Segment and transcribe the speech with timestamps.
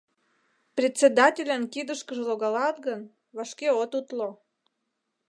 [0.77, 3.01] Председательын кидышкыже логалат гын,
[3.35, 4.29] вашке от утло.